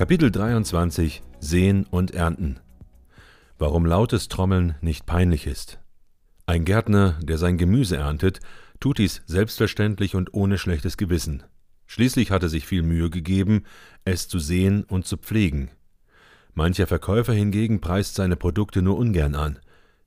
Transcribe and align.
Kapitel 0.00 0.30
23 0.30 1.20
Sehen 1.40 1.84
und 1.90 2.12
Ernten 2.12 2.58
Warum 3.58 3.84
lautes 3.84 4.28
Trommeln 4.28 4.74
nicht 4.80 5.04
peinlich 5.04 5.46
ist. 5.46 5.78
Ein 6.46 6.64
Gärtner, 6.64 7.18
der 7.20 7.36
sein 7.36 7.58
Gemüse 7.58 7.98
erntet, 7.98 8.40
tut 8.80 8.96
dies 8.96 9.20
selbstverständlich 9.26 10.14
und 10.14 10.32
ohne 10.32 10.56
schlechtes 10.56 10.96
Gewissen. 10.96 11.42
Schließlich 11.86 12.30
hat 12.30 12.42
er 12.42 12.48
sich 12.48 12.66
viel 12.66 12.80
Mühe 12.82 13.10
gegeben, 13.10 13.64
es 14.06 14.26
zu 14.26 14.38
sehen 14.38 14.84
und 14.84 15.06
zu 15.06 15.18
pflegen. 15.18 15.70
Mancher 16.54 16.86
Verkäufer 16.86 17.34
hingegen 17.34 17.82
preist 17.82 18.14
seine 18.14 18.36
Produkte 18.36 18.80
nur 18.80 18.96
ungern 18.96 19.34
an. 19.34 19.58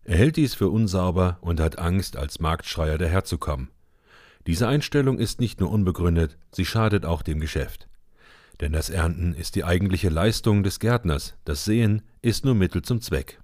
Er 0.06 0.18
hält 0.18 0.38
dies 0.38 0.56
für 0.56 0.70
unsauber 0.70 1.38
und 1.42 1.60
hat 1.60 1.78
Angst, 1.78 2.18
als 2.18 2.40
Marktschreier 2.40 2.98
daherzukommen. 2.98 3.70
Diese 4.48 4.68
Einstellung 4.68 5.20
ist 5.20 5.40
nicht 5.40 5.60
nur 5.60 5.70
unbegründet, 5.70 6.40
sie 6.50 6.66
schadet 6.66 7.06
auch 7.06 7.22
dem 7.22 7.40
Geschäft. 7.40 7.88
Denn 8.62 8.72
das 8.72 8.90
Ernten 8.90 9.34
ist 9.34 9.56
die 9.56 9.64
eigentliche 9.64 10.10
Leistung 10.10 10.64
des 10.64 10.80
Gärtners, 10.80 11.36
das 11.46 11.66
Sehen 11.66 12.04
ist 12.22 12.46
nur 12.46 12.56
Mittel 12.56 12.82
zum 12.82 13.02
Zweck. 13.02 13.40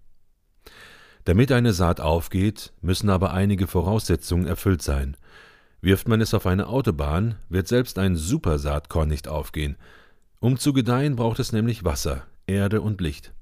Damit 1.26 1.52
eine 1.52 1.74
Saat 1.74 2.00
aufgeht, 2.00 2.74
müssen 2.82 3.10
aber 3.10 3.34
einige 3.34 3.68
Voraussetzungen 3.68 4.48
erfüllt 4.48 4.82
sein. 4.82 5.18
Wirft 5.82 6.08
man 6.08 6.22
es 6.22 6.34
auf 6.34 6.46
eine 6.46 6.68
Autobahn, 6.68 7.36
wird 7.50 7.68
selbst 7.68 8.00
ein 8.00 8.16
Supersaatkorn 8.16 9.08
nicht 9.08 9.28
aufgehen. 9.28 9.78
Um 10.40 10.58
zu 10.58 10.74
gedeihen 10.74 11.16
braucht 11.16 11.40
es 11.40 11.52
nämlich 11.52 11.84
Wasser, 11.84 12.26
Erde 12.48 12.82
und 12.82 13.02
Licht. 13.02 13.34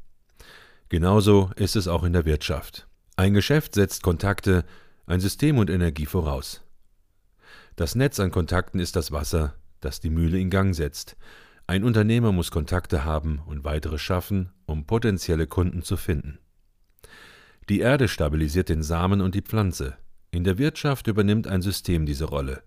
Genauso 0.89 1.51
ist 1.55 1.75
es 1.75 1.87
auch 1.87 2.03
in 2.03 2.13
der 2.13 2.25
Wirtschaft. 2.25 2.87
Ein 3.15 3.33
Geschäft 3.33 3.73
setzt 3.73 4.03
Kontakte, 4.03 4.63
ein 5.05 5.19
System 5.19 5.57
und 5.57 5.69
Energie 5.69 6.05
voraus. 6.05 6.63
Das 7.75 7.95
Netz 7.95 8.19
an 8.19 8.31
Kontakten 8.31 8.79
ist 8.79 8.95
das 8.95 9.11
Wasser, 9.11 9.55
das 9.81 9.99
die 9.99 10.09
Mühle 10.09 10.39
in 10.39 10.49
Gang 10.49 10.75
setzt. 10.75 11.15
Ein 11.69 11.83
Unternehmer 11.83 12.31
muss 12.31 12.49
Kontakte 12.49 13.03
haben 13.03 13.41
und 13.45 13.65
weitere 13.65 13.97
schaffen, 13.97 14.51
um 14.65 14.85
potenzielle 14.85 15.47
Kunden 15.47 15.81
zu 15.81 15.97
finden. 15.97 16.39
Die 17.67 17.81
Erde 17.81 18.07
stabilisiert 18.07 18.69
den 18.69 18.83
Samen 18.83 19.19
und 19.19 19.35
die 19.35 19.41
Pflanze. 19.41 19.97
In 20.31 20.45
der 20.45 20.57
Wirtschaft 20.57 21.07
übernimmt 21.07 21.45
ein 21.45 21.61
System 21.61 22.05
diese 22.05 22.23
Rolle. 22.23 22.63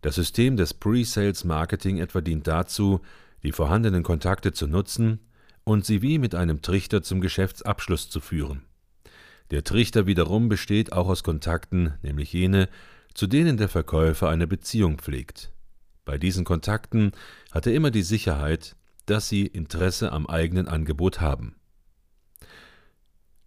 Das 0.00 0.14
System 0.14 0.56
des 0.56 0.72
Pre-Sales 0.72 1.44
Marketing 1.44 1.98
etwa 1.98 2.22
dient 2.22 2.46
dazu, 2.46 3.02
die 3.42 3.52
vorhandenen 3.52 4.02
Kontakte 4.02 4.52
zu 4.52 4.66
nutzen 4.66 5.20
und 5.64 5.84
sie 5.84 6.00
wie 6.00 6.18
mit 6.18 6.34
einem 6.34 6.62
Trichter 6.62 7.02
zum 7.02 7.20
Geschäftsabschluss 7.20 8.08
zu 8.08 8.20
führen. 8.20 8.62
Der 9.50 9.62
Trichter 9.62 10.06
wiederum 10.06 10.48
besteht 10.48 10.92
auch 10.92 11.08
aus 11.08 11.22
Kontakten, 11.22 11.94
nämlich 12.00 12.32
jene, 12.32 12.70
zu 13.12 13.26
denen 13.26 13.58
der 13.58 13.68
Verkäufer 13.68 14.30
eine 14.30 14.46
Beziehung 14.46 14.96
pflegt. 14.96 15.51
Bei 16.04 16.18
diesen 16.18 16.44
Kontakten 16.44 17.12
hat 17.52 17.66
er 17.66 17.74
immer 17.74 17.90
die 17.90 18.02
Sicherheit, 18.02 18.76
dass 19.06 19.28
sie 19.28 19.46
Interesse 19.46 20.12
am 20.12 20.26
eigenen 20.26 20.68
Angebot 20.68 21.20
haben. 21.20 21.56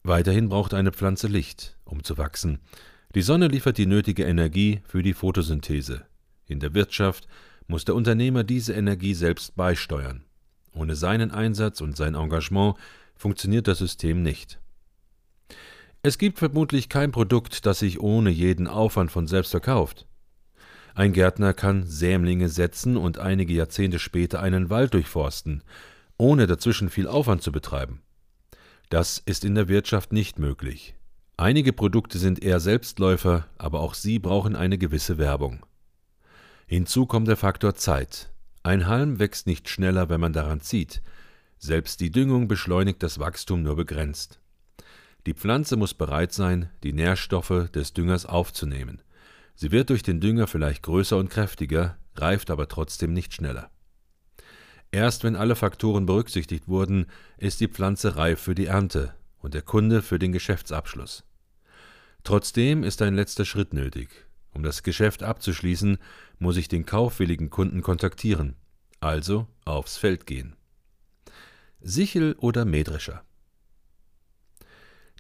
Weiterhin 0.03 0.49
braucht 0.49 0.73
eine 0.73 0.91
Pflanze 0.91 1.27
Licht, 1.27 1.77
um 1.83 2.03
zu 2.03 2.17
wachsen. 2.17 2.59
Die 3.15 3.21
Sonne 3.21 3.47
liefert 3.47 3.77
die 3.77 3.87
nötige 3.87 4.25
Energie 4.25 4.81
für 4.85 5.01
die 5.01 5.13
Photosynthese. 5.13 6.05
In 6.47 6.59
der 6.59 6.73
Wirtschaft 6.73 7.27
muss 7.67 7.85
der 7.85 7.95
Unternehmer 7.95 8.43
diese 8.43 8.73
Energie 8.73 9.13
selbst 9.13 9.55
beisteuern. 9.55 10.23
Ohne 10.73 10.95
seinen 10.95 11.31
Einsatz 11.31 11.81
und 11.81 11.97
sein 11.97 12.15
Engagement 12.15 12.75
funktioniert 13.15 13.67
das 13.67 13.79
System 13.79 14.21
nicht. 14.21 14.59
Es 16.03 16.17
gibt 16.17 16.37
vermutlich 16.37 16.87
kein 16.87 17.11
Produkt, 17.11 17.65
das 17.65 17.79
sich 17.79 17.99
ohne 17.99 18.29
jeden 18.29 18.67
Aufwand 18.67 19.11
von 19.11 19.25
selbst 19.25 19.51
verkauft. 19.51 20.05
Ein 20.95 21.11
Gärtner 21.11 21.53
kann 21.53 21.85
Sämlinge 21.85 22.47
setzen 22.47 22.95
und 22.95 23.19
einige 23.19 23.53
Jahrzehnte 23.53 23.99
später 23.99 24.39
einen 24.39 24.69
Wald 24.69 24.93
durchforsten, 24.93 25.61
ohne 26.17 26.47
dazwischen 26.47 26.89
viel 26.89 27.07
Aufwand 27.07 27.43
zu 27.43 27.51
betreiben. 27.51 28.01
Das 28.89 29.17
ist 29.17 29.43
in 29.43 29.55
der 29.55 29.67
Wirtschaft 29.67 30.13
nicht 30.13 30.39
möglich. 30.39 30.95
Einige 31.35 31.73
Produkte 31.73 32.17
sind 32.17 32.41
eher 32.41 32.61
Selbstläufer, 32.61 33.45
aber 33.57 33.81
auch 33.81 33.93
sie 33.93 34.19
brauchen 34.19 34.55
eine 34.55 34.77
gewisse 34.77 35.17
Werbung. 35.17 35.65
Hinzu 36.65 37.05
kommt 37.05 37.27
der 37.27 37.35
Faktor 37.35 37.75
Zeit. 37.75 38.31
Ein 38.63 38.87
Halm 38.87 39.19
wächst 39.19 39.47
nicht 39.47 39.67
schneller, 39.67 40.07
wenn 40.07 40.21
man 40.21 40.31
daran 40.31 40.61
zieht. 40.61 41.01
Selbst 41.57 41.99
die 41.99 42.09
Düngung 42.09 42.47
beschleunigt 42.47 43.03
das 43.03 43.19
Wachstum 43.19 43.63
nur 43.63 43.75
begrenzt. 43.75 44.39
Die 45.25 45.33
Pflanze 45.33 45.75
muss 45.75 45.93
bereit 45.93 46.31
sein, 46.31 46.69
die 46.83 46.93
Nährstoffe 46.93 47.69
des 47.73 47.91
Düngers 47.91 48.25
aufzunehmen. 48.25 49.01
Sie 49.55 49.71
wird 49.71 49.89
durch 49.89 50.03
den 50.03 50.19
Dünger 50.19 50.47
vielleicht 50.47 50.83
größer 50.83 51.17
und 51.17 51.29
kräftiger, 51.29 51.97
reift 52.15 52.51
aber 52.51 52.67
trotzdem 52.67 53.13
nicht 53.13 53.33
schneller. 53.33 53.69
Erst 54.91 55.23
wenn 55.23 55.35
alle 55.35 55.55
Faktoren 55.55 56.05
berücksichtigt 56.05 56.67
wurden, 56.67 57.07
ist 57.37 57.59
die 57.59 57.67
Pflanze 57.67 58.15
reif 58.15 58.39
für 58.39 58.55
die 58.55 58.67
Ernte 58.67 59.13
und 59.39 59.53
der 59.53 59.61
Kunde 59.61 60.01
für 60.01 60.19
den 60.19 60.31
Geschäftsabschluss. 60.31 61.23
Trotzdem 62.23 62.83
ist 62.83 63.01
ein 63.01 63.15
letzter 63.15 63.45
Schritt 63.45 63.73
nötig. 63.73 64.09
Um 64.51 64.63
das 64.63 64.83
Geschäft 64.83 65.21
abzuschließen, 65.21 65.97
muss 66.39 66.57
ich 66.57 66.67
den 66.67 66.85
kaufwilligen 66.85 67.49
Kunden 67.49 67.81
kontaktieren, 67.81 68.55
also 69.01 69.47
aufs 69.65 69.97
Feld 69.97 70.25
gehen. 70.25 70.55
Sichel 71.81 72.33
oder 72.39 72.65
Mähdrescher? 72.65 73.23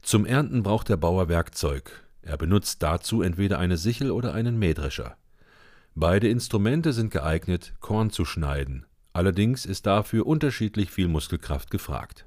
Zum 0.01 0.25
Ernten 0.25 0.63
braucht 0.63 0.87
der 0.89 0.97
Bauer 0.97 1.27
Werkzeug. 1.29 2.04
Er 2.25 2.37
benutzt 2.37 2.81
dazu 2.81 3.21
entweder 3.21 3.59
eine 3.59 3.77
Sichel 3.77 4.11
oder 4.11 4.33
einen 4.33 4.57
Mähdrescher. 4.57 5.15
Beide 5.93 6.27
Instrumente 6.27 6.91
sind 6.91 7.11
geeignet, 7.11 7.75
Korn 7.79 8.09
zu 8.09 8.25
schneiden. 8.25 8.85
Allerdings 9.13 9.65
ist 9.65 9.85
dafür 9.85 10.25
unterschiedlich 10.25 10.89
viel 10.89 11.07
Muskelkraft 11.07 11.69
gefragt. 11.69 12.25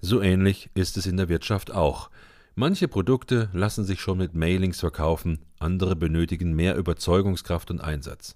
So 0.00 0.22
ähnlich 0.22 0.70
ist 0.74 0.96
es 0.96 1.06
in 1.06 1.18
der 1.18 1.28
Wirtschaft 1.28 1.70
auch. 1.70 2.10
Manche 2.54 2.88
Produkte 2.88 3.50
lassen 3.52 3.84
sich 3.84 4.00
schon 4.00 4.18
mit 4.18 4.34
Mailings 4.34 4.80
verkaufen, 4.80 5.44
andere 5.58 5.94
benötigen 5.94 6.54
mehr 6.54 6.76
Überzeugungskraft 6.76 7.70
und 7.70 7.80
Einsatz. 7.80 8.34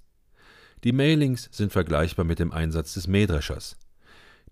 Die 0.84 0.92
Mailings 0.92 1.48
sind 1.50 1.72
vergleichbar 1.72 2.26
mit 2.26 2.38
dem 2.38 2.52
Einsatz 2.52 2.94
des 2.94 3.08
Mähdreschers. 3.08 3.76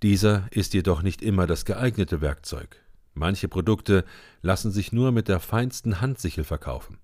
Dieser 0.03 0.49
ist 0.51 0.73
jedoch 0.73 1.03
nicht 1.03 1.21
immer 1.21 1.47
das 1.47 1.67
geeignete 1.67 2.23
Werkzeug. 2.23 2.82
Manche 3.15 3.49
Produkte 3.49 4.05
lassen 4.41 4.71
sich 4.71 4.93
nur 4.93 5.13
mit 5.13 5.29
der 5.29 5.41
feinsten 5.41 6.01
Handsichel 6.01 6.45
verkaufen. 6.45 6.99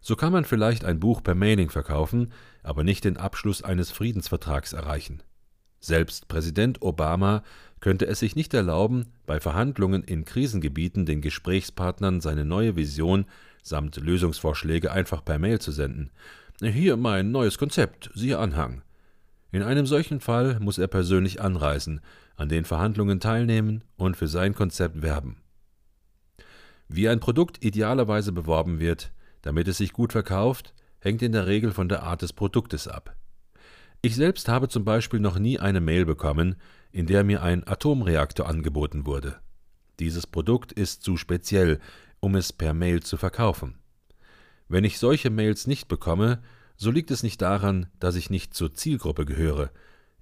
So 0.00 0.16
kann 0.16 0.32
man 0.32 0.44
vielleicht 0.44 0.84
ein 0.84 0.98
Buch 0.98 1.22
per 1.22 1.34
Mailing 1.34 1.70
verkaufen, 1.70 2.32
aber 2.62 2.84
nicht 2.84 3.04
den 3.04 3.16
Abschluss 3.16 3.62
eines 3.62 3.90
Friedensvertrags 3.90 4.72
erreichen. 4.72 5.22
Selbst 5.78 6.28
Präsident 6.28 6.82
Obama 6.82 7.42
könnte 7.80 8.06
es 8.06 8.18
sich 8.18 8.36
nicht 8.36 8.52
erlauben, 8.52 9.06
bei 9.26 9.40
Verhandlungen 9.40 10.02
in 10.02 10.24
Krisengebieten 10.24 11.06
den 11.06 11.22
Gesprächspartnern 11.22 12.20
seine 12.20 12.44
neue 12.44 12.76
Vision 12.76 13.26
samt 13.62 13.96
Lösungsvorschläge 13.96 14.92
einfach 14.92 15.24
per 15.24 15.38
Mail 15.38 15.60
zu 15.60 15.72
senden. 15.72 16.10
Hier 16.60 16.96
mein 16.96 17.30
neues 17.30 17.56
Konzept, 17.56 18.10
siehe 18.14 18.38
Anhang. 18.38 18.82
In 19.52 19.62
einem 19.62 19.86
solchen 19.86 20.20
Fall 20.20 20.60
muss 20.60 20.78
er 20.78 20.86
persönlich 20.86 21.40
anreisen, 21.40 22.00
an 22.40 22.48
den 22.48 22.64
Verhandlungen 22.64 23.20
teilnehmen 23.20 23.84
und 23.96 24.16
für 24.16 24.26
sein 24.26 24.54
Konzept 24.54 25.02
werben. 25.02 25.36
Wie 26.88 27.06
ein 27.06 27.20
Produkt 27.20 27.62
idealerweise 27.62 28.32
beworben 28.32 28.80
wird, 28.80 29.12
damit 29.42 29.68
es 29.68 29.76
sich 29.76 29.92
gut 29.92 30.12
verkauft, 30.12 30.72
hängt 31.00 31.20
in 31.20 31.32
der 31.32 31.46
Regel 31.46 31.70
von 31.70 31.90
der 31.90 32.02
Art 32.02 32.22
des 32.22 32.32
Produktes 32.32 32.88
ab. 32.88 33.14
Ich 34.00 34.16
selbst 34.16 34.48
habe 34.48 34.68
zum 34.68 34.86
Beispiel 34.86 35.20
noch 35.20 35.38
nie 35.38 35.58
eine 35.58 35.82
Mail 35.82 36.06
bekommen, 36.06 36.56
in 36.92 37.06
der 37.06 37.24
mir 37.24 37.42
ein 37.42 37.68
Atomreaktor 37.68 38.48
angeboten 38.48 39.04
wurde. 39.04 39.36
Dieses 39.98 40.26
Produkt 40.26 40.72
ist 40.72 41.02
zu 41.02 41.18
speziell, 41.18 41.78
um 42.20 42.34
es 42.36 42.54
per 42.54 42.72
Mail 42.72 43.02
zu 43.02 43.18
verkaufen. 43.18 43.78
Wenn 44.66 44.84
ich 44.84 44.98
solche 44.98 45.28
Mails 45.28 45.66
nicht 45.66 45.88
bekomme, 45.88 46.40
so 46.76 46.90
liegt 46.90 47.10
es 47.10 47.22
nicht 47.22 47.42
daran, 47.42 47.88
dass 47.98 48.16
ich 48.16 48.30
nicht 48.30 48.54
zur 48.54 48.72
Zielgruppe 48.72 49.26
gehöre, 49.26 49.70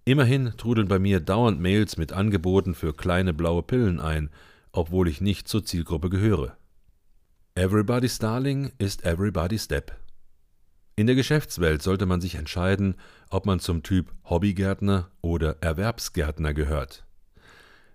Immerhin 0.09 0.55
trudeln 0.57 0.89
bei 0.89 0.99
mir 0.99 1.21
dauernd 1.21 1.61
Mails 1.61 1.99
mit 1.99 2.15
Angeboten 2.15 2.75
für 2.75 2.95
kleine 2.95 3.35
blaue 3.35 3.63
Pillen 3.63 4.01
ein, 4.01 4.31
obwohl 4.73 5.07
ich 5.07 5.21
nicht 5.21 5.49
zur 5.49 5.67
Zielgruppe 5.67 6.09
gehöre. 6.09 6.57
Everybody's 7.55 8.19
Darling 8.19 8.73
ist 8.79 9.05
Everybody's 9.05 9.65
Step. 9.65 9.95
In 10.97 11.09
der 11.09 11.15
Geschäftswelt 11.15 11.83
sollte 11.83 12.07
man 12.07 12.23
sich 12.23 12.37
entscheiden, 12.37 12.95
ob 13.29 13.45
man 13.45 13.61
zum 13.61 13.83
Typ 13.83 14.11
Hobbygärtner 14.25 15.11
oder 15.21 15.59
Erwerbsgärtner 15.61 16.55
gehört. 16.55 17.05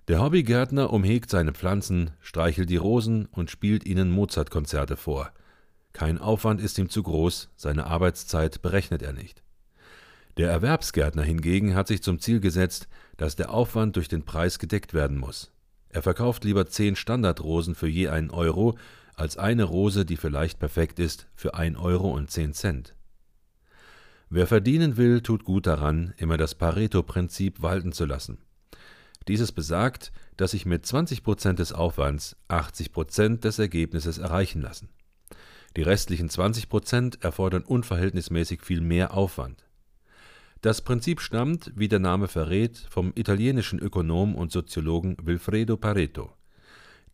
Der 0.07 0.21
Hobbygärtner 0.21 0.93
umhegt 0.93 1.31
seine 1.31 1.53
Pflanzen, 1.53 2.11
streichelt 2.21 2.69
die 2.69 2.77
Rosen 2.77 3.25
und 3.25 3.49
spielt 3.49 3.87
ihnen 3.87 4.11
Mozartkonzerte 4.11 4.97
vor. 4.97 5.31
Kein 5.93 6.19
Aufwand 6.19 6.61
ist 6.61 6.77
ihm 6.77 6.91
zu 6.91 7.01
groß, 7.01 7.49
seine 7.55 7.87
Arbeitszeit 7.87 8.61
berechnet 8.61 9.01
er 9.01 9.13
nicht. 9.13 9.41
Der 10.37 10.49
Erwerbsgärtner 10.49 11.21
hingegen 11.21 11.75
hat 11.75 11.87
sich 11.87 12.01
zum 12.01 12.19
Ziel 12.19 12.39
gesetzt, 12.39 12.87
dass 13.17 13.35
der 13.35 13.51
Aufwand 13.51 13.95
durch 13.95 14.07
den 14.07 14.25
Preis 14.25 14.57
gedeckt 14.57 14.93
werden 14.93 15.17
muss. 15.17 15.51
Er 15.89 16.01
verkauft 16.01 16.43
lieber 16.43 16.65
zehn 16.65 16.95
Standardrosen 16.95 17.75
für 17.75 17.87
je 17.87 18.07
einen 18.09 18.31
Euro, 18.31 18.77
als 19.15 19.37
eine 19.37 19.63
Rose, 19.63 20.05
die 20.05 20.17
vielleicht 20.17 20.57
perfekt 20.57 20.97
ist, 20.97 21.27
für 21.35 21.53
ein 21.53 21.77
Euro 21.77 22.11
und 22.11 22.31
zehn 22.31 22.53
Cent. 22.53 22.95
Wer 24.29 24.47
verdienen 24.47 24.97
will, 24.97 25.21
tut 25.21 25.43
gut 25.43 25.67
daran, 25.67 26.15
immer 26.17 26.37
das 26.37 26.55
Pareto-Prinzip 26.55 27.61
walten 27.61 27.91
zu 27.91 28.05
lassen. 28.05 28.39
Dieses 29.27 29.51
besagt, 29.51 30.11
dass 30.35 30.51
sich 30.51 30.65
mit 30.65 30.83
20 30.85 31.23
Prozent 31.23 31.59
des 31.59 31.71
Aufwands 31.71 32.35
80 32.47 32.91
Prozent 32.91 33.43
des 33.43 33.59
Ergebnisses 33.59 34.17
erreichen 34.17 34.61
lassen. 34.61 34.89
Die 35.77 35.83
restlichen 35.83 36.29
20 36.29 36.69
Prozent 36.69 37.23
erfordern 37.23 37.63
unverhältnismäßig 37.63 38.61
viel 38.61 38.81
mehr 38.81 39.13
Aufwand. 39.13 39.63
Das 40.63 40.81
Prinzip 40.81 41.19
stammt, 41.19 41.73
wie 41.75 41.89
der 41.89 41.99
Name 41.99 42.29
verrät, 42.29 42.77
vom 42.89 43.11
italienischen 43.15 43.79
Ökonom 43.79 44.33
und 44.33 44.53
Soziologen 44.53 45.17
Wilfredo 45.21 45.75
Pareto. 45.75 46.31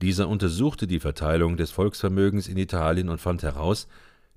Dieser 0.03 0.29
untersuchte 0.29 0.85
die 0.85 0.99
Verteilung 0.99 1.57
des 1.57 1.71
Volksvermögens 1.71 2.47
in 2.47 2.57
Italien 2.57 3.09
und 3.09 3.19
fand 3.19 3.41
heraus, 3.41 3.87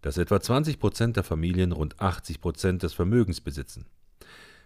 dass 0.00 0.16
etwa 0.16 0.40
20 0.40 0.78
Prozent 0.78 1.16
der 1.16 1.24
Familien 1.24 1.72
rund 1.72 2.00
80 2.00 2.40
Prozent 2.40 2.82
des 2.84 2.94
Vermögens 2.94 3.42
besitzen. 3.42 3.84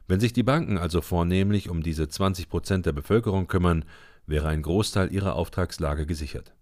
Wenn 0.07 0.21
sich 0.21 0.33
die 0.33 0.45
Banken 0.45 0.79
also 0.79 1.01
vornehmlich 1.01 1.69
um 1.69 1.83
diese 1.83 2.09
20 2.09 2.49
Prozent 2.49 2.87
der 2.87 2.93
Bevölkerung 2.93 3.49
kümmern, 3.49 3.85
wäre 4.29 4.47
ein 4.47 4.63
Großteil 4.63 5.13
ihrer 5.13 5.35
Auftragslage 5.35 6.07
gesichert. 6.07 6.55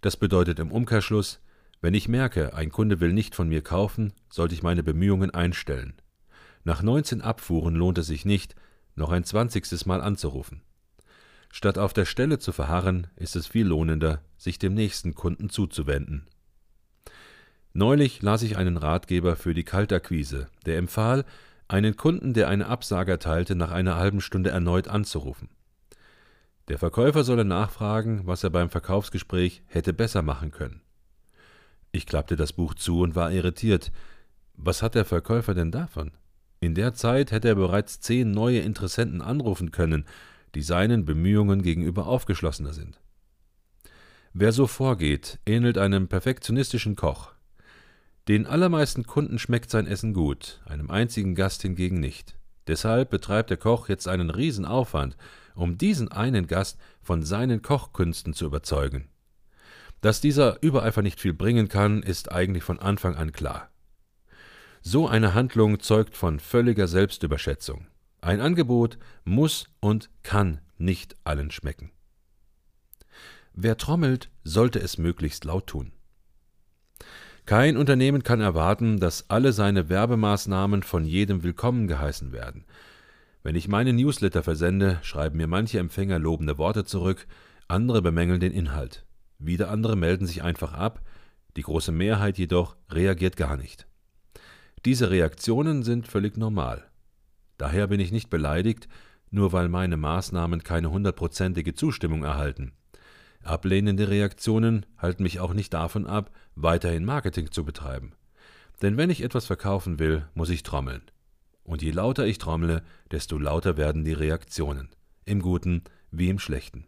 Das 0.00 0.16
bedeutet 0.16 0.58
im 0.58 0.72
Umkehrschluss, 0.72 1.38
wenn 1.80 1.94
ich 1.94 2.08
merke, 2.08 2.54
ein 2.54 2.72
Kunde 2.72 2.98
will 2.98 3.12
nicht 3.12 3.36
von 3.36 3.48
mir 3.48 3.62
kaufen, 3.62 4.12
sollte 4.28 4.56
ich 4.56 4.64
meine 4.64 4.82
Bemühungen 4.82 5.30
einstellen. 5.30 5.94
Nach 6.66 6.82
19 6.82 7.22
Abfuhren 7.22 7.76
lohnt 7.76 7.96
es 7.96 8.08
sich 8.08 8.24
nicht, 8.24 8.56
noch 8.96 9.12
ein 9.12 9.22
zwanzigstes 9.22 9.86
Mal 9.86 10.00
anzurufen. 10.00 10.62
Statt 11.52 11.78
auf 11.78 11.92
der 11.92 12.06
Stelle 12.06 12.40
zu 12.40 12.50
verharren, 12.50 13.06
ist 13.14 13.36
es 13.36 13.46
viel 13.46 13.68
lohnender, 13.68 14.20
sich 14.36 14.58
dem 14.58 14.74
nächsten 14.74 15.14
Kunden 15.14 15.48
zuzuwenden. 15.48 16.26
Neulich 17.72 18.20
las 18.20 18.42
ich 18.42 18.56
einen 18.56 18.78
Ratgeber 18.78 19.36
für 19.36 19.54
die 19.54 19.62
Kaltakquise, 19.62 20.48
der 20.64 20.78
empfahl, 20.78 21.24
einen 21.68 21.96
Kunden, 21.96 22.34
der 22.34 22.48
eine 22.48 22.66
Absage 22.66 23.12
erteilte, 23.12 23.54
nach 23.54 23.70
einer 23.70 23.94
halben 23.94 24.20
Stunde 24.20 24.50
erneut 24.50 24.88
anzurufen. 24.88 25.48
Der 26.66 26.80
Verkäufer 26.80 27.22
solle 27.22 27.44
nachfragen, 27.44 28.22
was 28.26 28.42
er 28.42 28.50
beim 28.50 28.70
Verkaufsgespräch 28.70 29.62
hätte 29.68 29.92
besser 29.92 30.22
machen 30.22 30.50
können. 30.50 30.80
Ich 31.92 32.06
klappte 32.06 32.34
das 32.34 32.52
Buch 32.52 32.74
zu 32.74 33.02
und 33.02 33.14
war 33.14 33.30
irritiert. 33.30 33.92
Was 34.54 34.82
hat 34.82 34.96
der 34.96 35.04
Verkäufer 35.04 35.54
denn 35.54 35.70
davon? 35.70 36.10
In 36.60 36.74
der 36.74 36.94
Zeit 36.94 37.32
hätte 37.32 37.48
er 37.48 37.54
bereits 37.54 38.00
zehn 38.00 38.30
neue 38.30 38.60
Interessenten 38.60 39.22
anrufen 39.22 39.70
können, 39.70 40.06
die 40.54 40.62
seinen 40.62 41.04
Bemühungen 41.04 41.62
gegenüber 41.62 42.06
aufgeschlossener 42.06 42.72
sind. 42.72 42.98
Wer 44.32 44.52
so 44.52 44.66
vorgeht, 44.66 45.38
ähnelt 45.46 45.78
einem 45.78 46.08
perfektionistischen 46.08 46.96
Koch. 46.96 47.32
Den 48.28 48.46
allermeisten 48.46 49.04
Kunden 49.04 49.38
schmeckt 49.38 49.70
sein 49.70 49.86
Essen 49.86 50.12
gut, 50.12 50.60
einem 50.66 50.90
einzigen 50.90 51.34
Gast 51.34 51.62
hingegen 51.62 52.00
nicht. 52.00 52.36
Deshalb 52.66 53.10
betreibt 53.10 53.50
der 53.50 53.56
Koch 53.56 53.88
jetzt 53.88 54.08
einen 54.08 54.30
Riesenaufwand, 54.30 55.16
um 55.54 55.78
diesen 55.78 56.10
einen 56.10 56.46
Gast 56.46 56.78
von 57.02 57.22
seinen 57.22 57.62
Kochkünsten 57.62 58.34
zu 58.34 58.46
überzeugen. 58.46 59.08
Dass 60.00 60.20
dieser 60.20 60.62
Übereifer 60.62 61.02
nicht 61.02 61.20
viel 61.20 61.32
bringen 61.32 61.68
kann, 61.68 62.02
ist 62.02 62.32
eigentlich 62.32 62.64
von 62.64 62.78
Anfang 62.78 63.14
an 63.14 63.32
klar. 63.32 63.70
So 64.88 65.08
eine 65.08 65.34
Handlung 65.34 65.80
zeugt 65.80 66.16
von 66.16 66.38
völliger 66.38 66.86
Selbstüberschätzung. 66.86 67.88
Ein 68.20 68.40
Angebot 68.40 68.98
muss 69.24 69.66
und 69.80 70.10
kann 70.22 70.60
nicht 70.78 71.16
allen 71.24 71.50
schmecken. 71.50 71.90
Wer 73.52 73.78
trommelt, 73.78 74.30
sollte 74.44 74.78
es 74.78 74.96
möglichst 74.96 75.44
laut 75.44 75.66
tun. 75.66 75.90
Kein 77.46 77.76
Unternehmen 77.76 78.22
kann 78.22 78.40
erwarten, 78.40 79.00
dass 79.00 79.28
alle 79.28 79.52
seine 79.52 79.88
Werbemaßnahmen 79.88 80.84
von 80.84 81.04
jedem 81.04 81.42
willkommen 81.42 81.88
geheißen 81.88 82.30
werden. 82.30 82.64
Wenn 83.42 83.56
ich 83.56 83.66
meine 83.66 83.92
Newsletter 83.92 84.44
versende, 84.44 85.00
schreiben 85.02 85.36
mir 85.36 85.48
manche 85.48 85.80
Empfänger 85.80 86.20
lobende 86.20 86.58
Worte 86.58 86.84
zurück, 86.84 87.26
andere 87.66 88.02
bemängeln 88.02 88.38
den 88.38 88.52
Inhalt. 88.52 89.04
Wieder 89.40 89.68
andere 89.68 89.96
melden 89.96 90.26
sich 90.26 90.44
einfach 90.44 90.74
ab, 90.74 91.00
die 91.56 91.62
große 91.62 91.90
Mehrheit 91.90 92.38
jedoch 92.38 92.76
reagiert 92.88 93.36
gar 93.36 93.56
nicht. 93.56 93.85
Diese 94.84 95.10
Reaktionen 95.10 95.82
sind 95.82 96.06
völlig 96.06 96.36
normal. 96.36 96.84
Daher 97.58 97.86
bin 97.86 98.00
ich 98.00 98.12
nicht 98.12 98.30
beleidigt, 98.30 98.88
nur 99.30 99.52
weil 99.52 99.68
meine 99.68 99.96
Maßnahmen 99.96 100.62
keine 100.62 100.90
hundertprozentige 100.90 101.74
Zustimmung 101.74 102.22
erhalten. 102.22 102.72
Ablehnende 103.42 104.08
Reaktionen 104.08 104.86
halten 104.98 105.22
mich 105.22 105.40
auch 105.40 105.54
nicht 105.54 105.72
davon 105.72 106.06
ab, 106.06 106.30
weiterhin 106.54 107.04
Marketing 107.04 107.50
zu 107.50 107.64
betreiben. 107.64 108.12
Denn 108.82 108.96
wenn 108.96 109.10
ich 109.10 109.22
etwas 109.22 109.46
verkaufen 109.46 109.98
will, 109.98 110.26
muss 110.34 110.50
ich 110.50 110.62
trommeln. 110.62 111.02
Und 111.62 111.82
je 111.82 111.90
lauter 111.90 112.26
ich 112.26 112.38
trommle, 112.38 112.82
desto 113.10 113.38
lauter 113.38 113.76
werden 113.76 114.04
die 114.04 114.12
Reaktionen, 114.12 114.88
im 115.24 115.40
Guten 115.40 115.82
wie 116.10 116.28
im 116.28 116.38
Schlechten. 116.38 116.86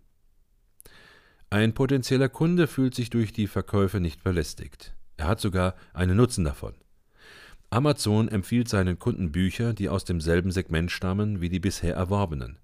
Ein 1.51 1.73
potenzieller 1.75 2.29
Kunde 2.29 2.67
fühlt 2.67 2.95
sich 2.95 3.09
durch 3.09 3.33
die 3.33 3.47
Verkäufe 3.47 4.01
nicht 4.01 4.23
belästigt. 4.23 4.95
Er 5.17 5.29
hat 5.29 5.41
sogar 5.41 5.75
einen 5.95 6.17
Nutzen 6.17 6.45
davon. 6.45 6.75
Amazon 7.71 8.29
empfiehlt 8.29 8.69
seinen 8.69 8.99
Kunden 8.99 9.31
Bücher, 9.31 9.75
die 9.75 9.89
aus 9.89 10.05
demselben 10.05 10.51
Segment 10.51 10.91
stammen 10.91 11.41
wie 11.41 11.51
die 11.51 11.61
bisher 11.61 11.95
erworbenen. 11.95 12.59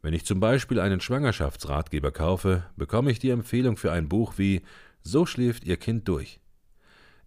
Wenn 0.00 0.14
ich 0.14 0.24
zum 0.24 0.38
Beispiel 0.38 0.80
einen 0.80 1.00
Schwangerschaftsratgeber 1.00 2.12
kaufe, 2.12 2.64
bekomme 2.76 3.10
ich 3.10 3.18
die 3.18 3.30
Empfehlung 3.30 3.76
für 3.76 3.90
ein 3.90 4.08
Buch 4.08 4.34
wie 4.36 4.62
So 5.02 5.26
schläft 5.26 5.64
Ihr 5.64 5.76
Kind 5.76 6.06
durch. 6.06 6.40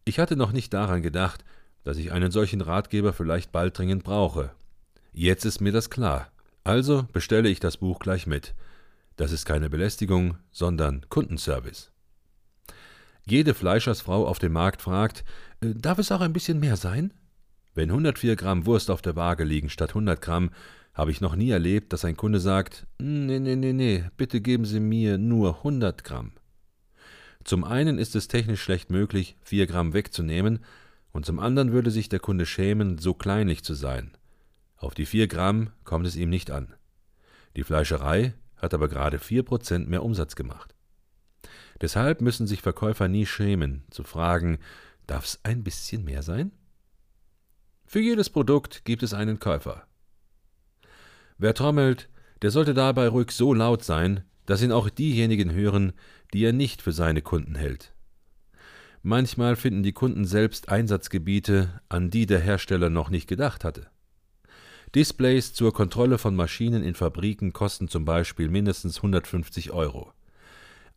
Ich 0.05 0.19
hatte 0.19 0.35
noch 0.37 0.51
nicht 0.51 0.73
daran 0.73 1.01
gedacht, 1.01 1.43
dass 1.83 1.97
ich 1.97 2.11
einen 2.11 2.31
solchen 2.31 2.61
Ratgeber 2.61 3.11
vielleicht 3.11 3.51
bald 3.51 3.77
dringend 3.77 4.03
brauche. 4.03 4.51
Jetzt 5.13 5.45
ist 5.45 5.61
mir 5.61 5.71
das 5.71 5.89
klar. 5.89 6.31
Also 6.63 7.07
bestelle 7.13 7.49
ich 7.49 7.59
das 7.59 7.77
Buch 7.77 7.99
gleich 7.99 8.25
mit. 8.25 8.55
Das 9.17 9.31
ist 9.31 9.45
keine 9.45 9.69
Belästigung, 9.69 10.37
sondern 10.51 11.05
Kundenservice. 11.09 11.91
Jede 13.27 13.55
Fleischersfrau 13.55 14.27
auf 14.27 14.37
dem 14.37 14.53
Markt 14.53 14.83
fragt, 14.83 15.23
äh, 15.61 15.73
darf 15.73 15.97
es 15.97 16.11
auch 16.11 16.21
ein 16.21 16.33
bisschen 16.33 16.59
mehr 16.59 16.77
sein? 16.77 17.11
Wenn 17.73 17.89
104 17.89 18.35
Gramm 18.35 18.67
Wurst 18.67 18.91
auf 18.91 19.01
der 19.01 19.15
Waage 19.15 19.43
liegen 19.43 19.69
statt 19.69 19.89
100 19.89 20.21
Gramm, 20.21 20.51
habe 20.93 21.11
ich 21.11 21.21
noch 21.21 21.35
nie 21.35 21.49
erlebt, 21.49 21.91
dass 21.91 22.05
ein 22.05 22.15
Kunde 22.15 22.39
sagt, 22.39 22.85
nee, 22.99 23.39
nee, 23.39 23.55
nee, 23.55 23.73
nee, 23.73 24.05
bitte 24.15 24.41
geben 24.41 24.65
Sie 24.65 24.79
mir 24.79 25.17
nur 25.17 25.57
100 25.57 26.03
Gramm. 26.03 26.33
Zum 27.43 27.63
einen 27.63 27.97
ist 27.97 28.15
es 28.15 28.27
technisch 28.27 28.61
schlecht 28.61 28.91
möglich, 28.91 29.35
4 29.41 29.67
Gramm 29.67 29.93
wegzunehmen, 29.93 30.59
und 31.11 31.25
zum 31.25 31.39
anderen 31.39 31.71
würde 31.71 31.91
sich 31.91 32.09
der 32.09 32.19
Kunde 32.19 32.45
schämen, 32.45 32.97
so 32.97 33.13
kleinlich 33.13 33.63
zu 33.63 33.73
sein. 33.73 34.11
Auf 34.77 34.93
die 34.93 35.05
4 35.05 35.27
Gramm 35.27 35.71
kommt 35.83 36.05
es 36.05 36.15
ihm 36.15 36.29
nicht 36.29 36.51
an. 36.51 36.75
Die 37.55 37.63
Fleischerei 37.63 38.35
hat 38.57 38.73
aber 38.73 38.87
gerade 38.87 39.17
4 39.17 39.43
Prozent 39.43 39.89
mehr 39.89 40.03
Umsatz 40.03 40.35
gemacht. 40.35 40.74
Deshalb 41.85 42.19
müssen 42.19 42.47
sich 42.47 42.63
Verkäufer 42.63 43.07
nie 43.07 43.27
schämen, 43.27 43.83
zu 43.91 44.03
fragen, 44.03 44.57
darf 45.05 45.23
es 45.25 45.39
ein 45.43 45.63
bisschen 45.63 46.03
mehr 46.03 46.23
sein? 46.23 46.51
Für 47.85 47.99
jedes 47.99 48.31
Produkt 48.31 48.85
gibt 48.85 49.03
es 49.03 49.13
einen 49.13 49.37
Käufer. 49.39 49.85
Wer 51.37 51.53
trommelt, 51.53 52.09
der 52.41 52.49
sollte 52.49 52.73
dabei 52.73 53.07
ruhig 53.07 53.29
so 53.29 53.53
laut 53.53 53.83
sein, 53.83 54.23
dass 54.47 54.63
ihn 54.63 54.71
auch 54.71 54.89
diejenigen 54.89 55.51
hören, 55.51 55.93
die 56.33 56.43
er 56.43 56.53
nicht 56.53 56.81
für 56.81 56.91
seine 56.91 57.21
Kunden 57.21 57.53
hält. 57.53 57.93
Manchmal 59.03 59.55
finden 59.55 59.83
die 59.83 59.93
Kunden 59.93 60.25
selbst 60.25 60.69
Einsatzgebiete, 60.69 61.81
an 61.87 62.09
die 62.09 62.25
der 62.25 62.39
Hersteller 62.39 62.89
noch 62.89 63.11
nicht 63.11 63.27
gedacht 63.27 63.63
hatte. 63.63 63.91
Displays 64.95 65.53
zur 65.53 65.71
Kontrolle 65.71 66.17
von 66.17 66.35
Maschinen 66.35 66.81
in 66.81 66.95
Fabriken 66.95 67.53
kosten 67.53 67.89
zum 67.89 68.05
Beispiel 68.05 68.49
mindestens 68.49 68.97
150 68.97 69.69
Euro. 69.69 70.11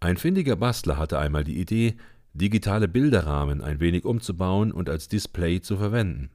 Ein 0.01 0.17
findiger 0.17 0.57
Bastler 0.57 0.97
hatte 0.97 1.19
einmal 1.19 1.45
die 1.45 1.61
Idee, 1.61 1.97
digitale 2.33 2.87
Bilderrahmen 2.87 3.63
ein 3.63 3.81
wenig 3.81 4.05
umzubauen 4.05 4.71
und 4.71 4.89
als 4.89 5.09
Display 5.09 5.61
zu 5.61 5.77
verwenden. 5.77 6.31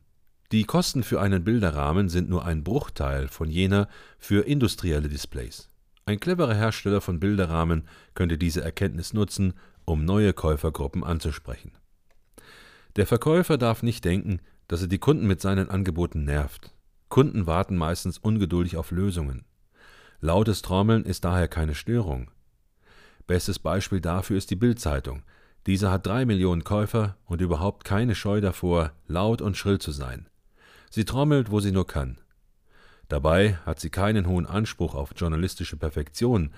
Die 0.52 0.66
Kosten 0.66 1.04
für 1.04 1.22
einen 1.22 1.44
Bilderrahmen 1.44 2.10
sind 2.10 2.30
nur 2.30 2.46
ein 2.46 2.64
Bruchteil 2.64 3.28
von 3.28 3.50
jener 3.50 3.88
für 4.20 4.46
industrielle 4.46 5.08
Displays. 5.08 5.70
Ein 6.06 6.20
cleverer 6.20 6.54
Hersteller 6.54 7.00
von 7.00 7.20
Bilderrahmen 7.20 7.88
könnte 8.14 8.38
diese 8.38 8.62
Erkenntnis 8.62 9.14
nutzen, 9.14 9.54
um 9.86 10.04
neue 10.04 10.34
Käufergruppen 10.34 11.04
anzusprechen. 11.04 11.72
Der 12.98 13.08
Verkäufer 13.08 13.58
darf 13.58 13.82
nicht 13.82 14.04
denken, 14.04 14.42
dass 14.68 14.82
er 14.82 14.88
die 14.88 15.00
Kunden 15.00 15.26
mit 15.26 15.42
seinen 15.42 15.70
Angeboten 15.70 16.26
nervt. 16.26 16.74
Kunden 17.08 17.48
warten 17.48 17.78
meistens 17.78 18.18
ungeduldig 18.18 18.76
auf 18.76 18.92
Lösungen. 18.92 19.46
Lautes 20.20 20.62
Trommeln 20.62 21.06
ist 21.06 21.26
daher 21.26 21.48
keine 21.48 21.76
Störung. 21.76 22.30
Bestes 23.28 23.60
Beispiel 23.60 24.02
dafür 24.02 24.38
ist 24.38 24.50
die 24.52 24.56
Bildzeitung. 24.56 25.24
Diese 25.66 25.90
hat 25.90 26.06
drei 26.06 26.26
Millionen 26.26 26.64
Käufer 26.64 27.18
und 27.26 27.42
überhaupt 27.42 27.86
keine 27.86 28.16
Scheu 28.16 28.42
davor, 28.42 28.92
laut 29.08 29.42
und 29.42 29.56
schrill 29.56 29.80
zu 29.80 29.92
sein. 29.92 30.28
Sie 30.90 31.06
trommelt, 31.06 31.50
wo 31.50 31.60
sie 31.60 31.72
nur 31.72 31.88
kann. 31.88 32.18
Dabei 33.08 33.56
hat 33.66 33.80
sie 33.80 33.90
keinen 33.90 34.28
hohen 34.28 34.46
Anspruch 34.46 34.94
auf 34.96 35.14
journalistische 35.16 35.78
Perfektion, 35.78 36.52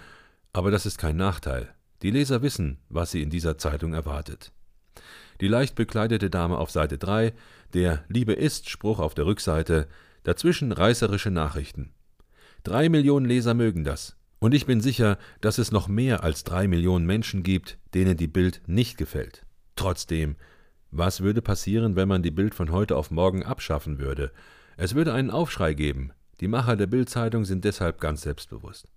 aber 0.54 0.72
das 0.72 0.86
ist 0.86 0.98
kein 0.98 1.18
Nachteil. 1.18 1.74
Die 2.02 2.12
Leser 2.12 2.42
wissen, 2.42 2.78
was 2.90 3.12
sie 3.12 3.22
in 3.22 3.30
dieser 3.30 3.58
Zeitung 3.58 3.94
erwartet. 3.94 4.52
Die 5.42 5.48
leicht 5.48 5.76
bekleidete 5.76 6.30
Dame 6.30 6.58
auf 6.58 6.72
Seite 6.72 6.98
3, 6.98 7.34
der 7.74 8.04
Liebe 8.08 8.34
ist 8.34 8.70
Spruch 8.70 9.00
auf 9.00 9.14
der 9.14 9.26
Rückseite, 9.26 9.88
dazwischen 10.24 10.72
reißerische 10.72 11.32
Nachrichten. 11.32 11.92
Drei 12.64 12.90
Millionen 12.90 13.26
Leser 13.26 13.54
mögen 13.54 13.84
das. 13.84 14.16
Und 14.40 14.54
ich 14.54 14.66
bin 14.66 14.82
sicher, 14.82 15.18
dass 15.42 15.58
es 15.58 15.72
noch 15.72 15.88
mehr 15.88 16.24
als 16.24 16.44
drei 16.44 16.68
Millionen 16.68 17.06
Menschen 17.06 17.44
gibt, 17.44 17.78
denen 17.94 18.18
die 18.18 18.28
Bild 18.28 18.62
nicht 18.68 18.98
gefällt. 18.98 19.46
Trotzdem, 19.76 20.36
was 20.92 21.22
würde 21.22 21.42
passieren, 21.42 21.96
wenn 21.96 22.08
man 22.08 22.24
die 22.24 22.32
Bild 22.32 22.56
von 22.56 22.72
heute 22.72 22.96
auf 22.96 23.12
morgen 23.12 23.44
abschaffen 23.44 24.00
würde? 24.00 24.32
Es 24.78 24.96
würde 24.96 25.14
einen 25.14 25.32
Aufschrei 25.32 25.74
geben. 25.74 26.12
Die 26.42 26.48
Macher 26.48 26.76
der 26.76 26.88
Bildzeitung 26.88 27.46
sind 27.46 27.64
deshalb 27.64 28.00
ganz 28.00 28.22
selbstbewusst. 28.22 28.92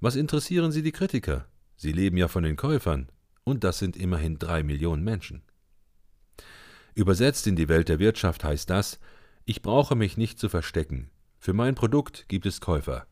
Was 0.00 0.16
interessieren 0.16 0.72
sie 0.72 0.82
die 0.82 0.92
Kritiker? 0.92 1.46
Sie 1.76 1.92
leben 1.92 2.16
ja 2.16 2.28
von 2.28 2.42
den 2.42 2.56
Käufern. 2.56 3.08
Und 3.44 3.64
das 3.64 3.78
sind 3.78 3.96
immerhin 3.96 4.38
drei 4.38 4.62
Millionen 4.62 5.02
Menschen. 5.02 5.42
Übersetzt 6.94 7.46
in 7.46 7.56
die 7.56 7.68
Welt 7.68 7.88
der 7.88 7.98
Wirtschaft 7.98 8.44
heißt 8.44 8.68
das, 8.68 9.00
ich 9.44 9.62
brauche 9.62 9.96
mich 9.96 10.16
nicht 10.16 10.38
zu 10.38 10.48
verstecken. 10.48 11.10
Für 11.38 11.52
mein 11.52 11.74
Produkt 11.74 12.28
gibt 12.28 12.46
es 12.46 12.60
Käufer. 12.60 13.06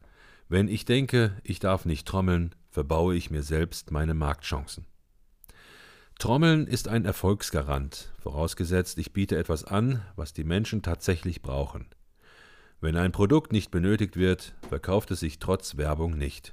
Wenn 0.51 0.67
ich 0.67 0.85
denke, 0.85 1.37
ich 1.45 1.61
darf 1.61 1.85
nicht 1.85 2.09
trommeln, 2.09 2.57
verbaue 2.71 3.15
ich 3.15 3.31
mir 3.31 3.45
selbst 3.45 3.93
meine 3.93 4.15
Marktchancen. 4.15 4.85
Trommeln 6.19 6.67
ist 6.67 6.89
ein 6.89 7.05
Erfolgsgarant, 7.05 8.13
vorausgesetzt 8.19 8.99
ich 8.99 9.13
biete 9.13 9.39
etwas 9.39 9.63
an, 9.63 10.03
was 10.17 10.33
die 10.33 10.43
Menschen 10.43 10.83
tatsächlich 10.83 11.41
brauchen. 11.41 11.87
Wenn 12.81 12.97
ein 12.97 13.13
Produkt 13.13 13.53
nicht 13.53 13.71
benötigt 13.71 14.17
wird, 14.17 14.57
verkauft 14.69 15.13
es 15.13 15.21
sich 15.21 15.39
trotz 15.39 15.77
Werbung 15.77 16.19
nicht. 16.19 16.53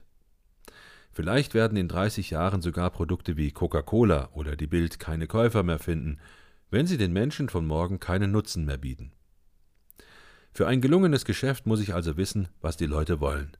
Vielleicht 1.11 1.55
werden 1.55 1.75
in 1.75 1.87
30 1.87 2.29
Jahren 2.29 2.61
sogar 2.61 2.91
Produkte 2.91 3.35
wie 3.35 3.51
Coca-Cola 3.51 4.29
oder 4.33 4.55
die 4.55 4.67
Bild 4.67 4.99
keine 4.99 5.25
Käufer 5.25 5.63
mehr 5.63 5.79
finden, 5.79 6.19
wenn 6.69 6.85
sie 6.85 6.97
den 6.97 7.13
Menschen 7.13 7.49
von 7.49 7.65
morgen 7.65 7.99
keinen 7.99 8.31
Nutzen 8.31 8.63
mehr 8.63 8.77
bieten. 8.77 9.11
Für 10.51 10.67
ein 10.67 10.81
gelungenes 10.81 11.25
Geschäft 11.25 11.65
muss 11.65 11.79
ich 11.79 11.95
also 11.95 12.15
wissen, 12.15 12.47
was 12.61 12.77
die 12.77 12.85
Leute 12.85 13.19
wollen 13.19 13.57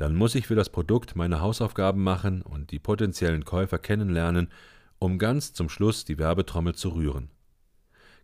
dann 0.00 0.16
muss 0.16 0.34
ich 0.34 0.46
für 0.46 0.54
das 0.54 0.70
Produkt 0.70 1.14
meine 1.14 1.42
Hausaufgaben 1.42 2.02
machen 2.02 2.40
und 2.40 2.70
die 2.70 2.78
potenziellen 2.78 3.44
Käufer 3.44 3.78
kennenlernen, 3.78 4.48
um 4.98 5.18
ganz 5.18 5.52
zum 5.52 5.68
Schluss 5.68 6.06
die 6.06 6.18
Werbetrommel 6.18 6.74
zu 6.74 6.88
rühren. 6.88 7.30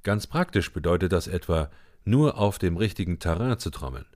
Ganz 0.02 0.26
praktisch 0.26 0.72
bedeutet 0.72 1.12
das 1.12 1.26
etwa, 1.26 1.70
nur 2.02 2.38
auf 2.38 2.58
dem 2.58 2.78
richtigen 2.78 3.18
Terrain 3.18 3.58
zu 3.58 3.68
trommeln. 3.68 4.06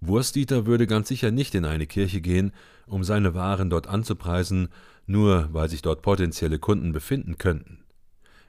Wurstdieter 0.00 0.64
würde 0.64 0.86
ganz 0.86 1.08
sicher 1.08 1.30
nicht 1.30 1.54
in 1.54 1.66
eine 1.66 1.86
Kirche 1.86 2.22
gehen, 2.22 2.52
um 2.86 3.04
seine 3.04 3.34
Waren 3.34 3.68
dort 3.68 3.88
anzupreisen, 3.88 4.70
nur 5.04 5.50
weil 5.52 5.68
sich 5.68 5.82
dort 5.82 6.00
potenzielle 6.00 6.58
Kunden 6.58 6.92
befinden 6.92 7.36
könnten. 7.36 7.84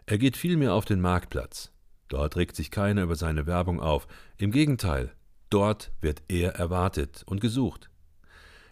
Er 0.05 0.17
geht 0.17 0.37
vielmehr 0.37 0.73
auf 0.73 0.85
den 0.85 1.01
Marktplatz. 1.01 1.73
Dort 2.07 2.37
regt 2.37 2.55
sich 2.55 2.71
keiner 2.71 3.03
über 3.03 3.17
seine 3.17 3.45
Werbung 3.45 3.81
auf. 3.81 4.07
Im 4.37 4.51
Gegenteil, 4.51 5.11
dort 5.49 5.91
wird 5.99 6.23
er 6.29 6.55
erwartet 6.55 7.23
und 7.25 7.41
gesucht. 7.41 7.89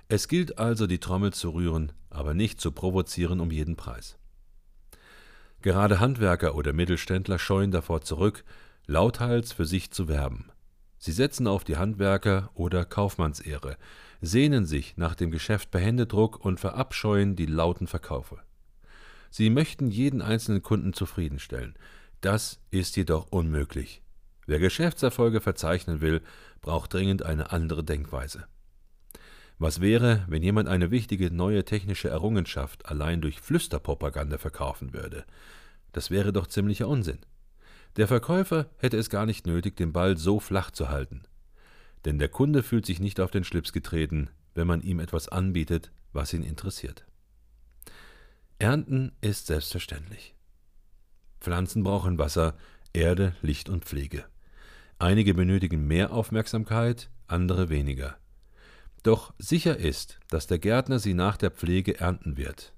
Es 0.08 0.28
gilt 0.28 0.60
also, 0.60 0.86
die 0.86 1.00
Trommel 1.00 1.34
zu 1.34 1.50
rühren, 1.50 1.92
aber 2.10 2.34
nicht 2.34 2.62
zu 2.62 2.72
provozieren 2.72 3.40
um 3.40 3.50
jeden 3.50 3.76
Preis. 3.76 4.18
Gerade 5.62 6.00
Handwerker 6.00 6.54
oder 6.56 6.74
Mittelständler 6.74 7.40
scheuen 7.40 7.72
davor 7.72 8.02
zurück, 8.02 8.44
lauthals 8.86 9.52
für 9.52 9.66
sich 9.66 9.90
zu 9.90 10.08
werben. 10.08 10.52
Sie 11.00 11.12
setzen 11.12 11.48
auf 11.48 11.64
die 11.64 11.78
Handwerker 11.78 12.52
oder 12.54 12.86
Kaufmannsehre, 12.86 13.78
sehnen 14.22 14.66
sich 14.66 14.96
nach 14.96 15.16
dem 15.16 15.32
Geschäft 15.32 15.72
per 15.72 15.82
Händedruck 15.82 16.44
und 16.44 16.60
verabscheuen 16.60 17.36
die 17.36 17.48
lauten 17.48 17.88
Verkaufe. 17.88 18.40
Sie 19.32 19.50
möchten 19.50 19.88
jeden 19.88 20.22
einzelnen 20.22 20.62
Kunden 20.62 20.94
zufriedenstellen. 20.94 21.74
Das 22.22 22.60
ist 22.70 22.96
jedoch 22.96 23.32
unmöglich. 23.32 24.02
Wer 24.46 24.60
Geschäftserfolge 24.60 25.42
verzeichnen 25.42 26.00
will, 26.00 26.22
braucht 26.62 26.94
dringend 26.94 27.24
eine 27.24 27.52
andere 27.52 27.84
Denkweise. 27.84 28.46
Was 29.58 29.80
wäre, 29.80 30.26
wenn 30.28 30.44
jemand 30.44 30.68
eine 30.68 30.92
wichtige 30.92 31.32
neue 31.32 31.64
technische 31.64 32.10
Errungenschaft 32.10 32.88
allein 32.88 33.22
durch 33.22 33.40
Flüsterpropaganda 33.40 34.38
verkaufen 34.38 34.94
würde? 34.94 35.26
Das 35.94 36.12
wäre 36.12 36.34
doch 36.34 36.48
ziemlicher 36.48 36.90
Unsinn. 36.90 37.20
Der 37.96 38.08
Verkäufer 38.08 38.70
hätte 38.78 38.98
es 38.98 39.10
gar 39.10 39.26
nicht 39.26 39.48
nötig, 39.48 39.78
den 39.78 39.94
Ball 39.94 40.18
so 40.18 40.42
flach 40.42 40.72
zu 40.72 40.90
halten. 40.90 41.24
Denn 42.04 42.20
der 42.20 42.28
Kunde 42.28 42.64
fühlt 42.64 42.86
sich 42.86 43.00
nicht 43.00 43.22
auf 43.22 43.32
den 43.32 43.46
Schlips 43.46 43.72
getreten, 43.72 44.30
wenn 44.54 44.68
man 44.68 44.82
ihm 44.82 45.00
etwas 45.00 45.30
anbietet, 45.30 45.92
was 46.12 46.34
ihn 46.34 46.44
interessiert. 46.44 47.06
Ernten 48.60 49.14
ist 49.22 49.48
selbstverständlich. 49.48 50.36
Pflanzen 51.40 51.84
brauchen 51.84 52.18
Wasser, 52.18 52.56
Erde, 52.94 53.36
Licht 53.42 53.70
und 53.70 53.86
Pflege. 53.86 54.26
Einige 55.00 55.34
benötigen 55.34 55.88
mehr 55.88 56.12
Aufmerksamkeit, 56.12 57.10
andere 57.28 57.70
weniger. 57.70 58.18
Doch 59.06 59.36
sicher 59.38 59.78
ist, 59.78 60.20
dass 60.30 60.48
der 60.48 60.58
Gärtner 60.58 60.98
sie 60.98 61.14
nach 61.14 61.38
der 61.38 61.52
Pflege 61.52 62.00
ernten 62.00 62.38
wird. 62.38 62.74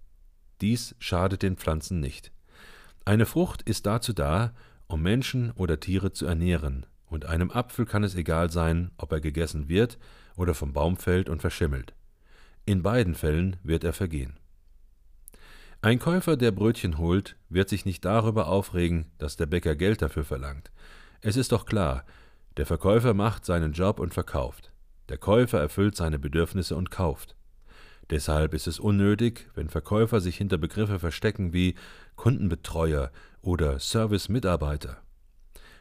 Dies 0.59 0.93
schadet 0.99 1.41
den 1.41 1.55
Pflanzen 1.55 2.01
nicht. 2.01 2.33
Eine 3.05 3.25
Frucht 3.25 3.61
ist 3.61 3.85
dazu 3.85 4.11
da, 4.11 4.53
um 4.87 5.01
Menschen 5.01 5.51
oder 5.51 5.79
Tiere 5.79 6.11
zu 6.11 6.25
ernähren, 6.25 6.85
und 7.05 7.23
einem 7.23 7.49
Apfel 7.49 7.85
kann 7.85 8.03
es 8.03 8.13
egal 8.13 8.51
sein, 8.51 8.91
ob 8.97 9.13
er 9.13 9.21
gegessen 9.21 9.69
wird 9.69 9.97
oder 10.35 10.53
vom 10.53 10.73
Baum 10.73 10.97
fällt 10.97 11.29
und 11.29 11.39
verschimmelt. 11.39 11.93
In 12.65 12.83
beiden 12.83 13.15
Fällen 13.15 13.55
wird 13.63 13.85
er 13.85 13.93
vergehen. 13.93 14.37
Ein 15.81 15.97
Käufer, 15.97 16.35
der 16.35 16.51
Brötchen 16.51 16.97
holt, 16.97 17.37
wird 17.47 17.69
sich 17.69 17.85
nicht 17.85 18.03
darüber 18.03 18.47
aufregen, 18.47 19.11
dass 19.17 19.37
der 19.37 19.45
Bäcker 19.45 19.77
Geld 19.77 20.01
dafür 20.01 20.25
verlangt. 20.25 20.71
Es 21.21 21.37
ist 21.37 21.53
doch 21.53 21.65
klar, 21.65 22.03
der 22.57 22.65
Verkäufer 22.65 23.13
macht 23.13 23.45
seinen 23.45 23.71
Job 23.71 24.01
und 24.01 24.13
verkauft. 24.13 24.73
Der 25.09 25.17
Käufer 25.17 25.59
erfüllt 25.59 25.95
seine 25.95 26.19
Bedürfnisse 26.19 26.75
und 26.75 26.91
kauft. 26.91 27.35
Deshalb 28.09 28.53
ist 28.53 28.67
es 28.67 28.79
unnötig, 28.79 29.49
wenn 29.55 29.69
Verkäufer 29.69 30.21
sich 30.21 30.37
hinter 30.37 30.57
Begriffe 30.57 30.99
verstecken 30.99 31.53
wie 31.53 31.75
Kundenbetreuer 32.15 33.11
oder 33.41 33.79
Service-Mitarbeiter. 33.79 35.01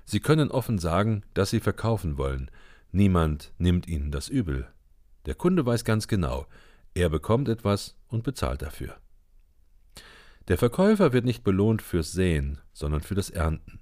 Sie 0.05 0.21
können 0.21 0.51
offen 0.51 0.79
sagen, 0.79 1.23
dass 1.35 1.51
sie 1.51 1.61
verkaufen 1.61 2.19
wollen. 2.19 2.51
Niemand 2.93 3.53
nimmt 3.59 3.89
ihnen 3.89 4.11
das 4.11 4.29
übel. 4.29 4.69
Der 5.27 5.35
Kunde 5.35 5.67
weiß 5.67 5.85
ganz 5.85 6.07
genau, 6.09 6.47
er 6.95 7.09
bekommt 7.09 7.49
etwas 7.49 7.97
und 8.09 8.23
bezahlt 8.23 8.63
dafür. 8.63 8.97
Der 10.49 10.59
Verkäufer 10.59 11.13
wird 11.13 11.25
nicht 11.25 11.43
belohnt 11.43 11.83
fürs 11.83 12.13
Säen, 12.13 12.59
sondern 12.73 13.03
für 13.03 13.17
das 13.17 13.31
Ernten. 13.31 13.81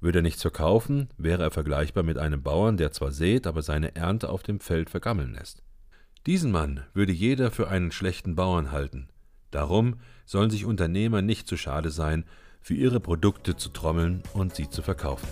Würde 0.00 0.20
er 0.20 0.22
nichts 0.22 0.42
verkaufen, 0.42 1.08
wäre 1.16 1.42
er 1.42 1.50
vergleichbar 1.50 2.04
mit 2.04 2.18
einem 2.18 2.42
Bauern, 2.42 2.76
der 2.76 2.92
zwar 2.92 3.10
sät, 3.10 3.46
aber 3.46 3.62
seine 3.62 3.96
Ernte 3.96 4.30
auf 4.30 4.42
dem 4.42 4.60
Feld 4.60 4.90
vergammeln 4.90 5.34
lässt. 5.34 5.62
Diesen 6.26 6.52
Mann 6.52 6.84
würde 6.94 7.12
jeder 7.12 7.50
für 7.50 7.68
einen 7.68 7.90
schlechten 7.90 8.34
Bauern 8.34 8.70
halten. 8.70 9.08
Darum 9.50 9.96
sollen 10.26 10.50
sich 10.50 10.64
Unternehmer 10.64 11.22
nicht 11.22 11.48
zu 11.48 11.56
schade 11.56 11.90
sein, 11.90 12.24
für 12.60 12.74
ihre 12.74 13.00
Produkte 13.00 13.56
zu 13.56 13.70
trommeln 13.70 14.22
und 14.34 14.54
sie 14.54 14.68
zu 14.68 14.82
verkaufen. 14.82 15.28